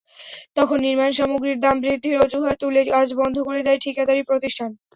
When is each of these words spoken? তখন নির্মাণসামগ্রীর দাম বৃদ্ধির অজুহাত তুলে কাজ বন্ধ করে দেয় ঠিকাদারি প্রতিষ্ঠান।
তখন 0.55 0.77
নির্মাণসামগ্রীর 0.85 1.57
দাম 1.59 1.75
বৃদ্ধির 1.83 2.21
অজুহাত 2.23 2.55
তুলে 2.61 2.81
কাজ 2.89 3.07
বন্ধ 3.19 3.35
করে 3.47 3.61
দেয় 3.63 3.79
ঠিকাদারি 3.83 4.21
প্রতিষ্ঠান। 4.29 4.69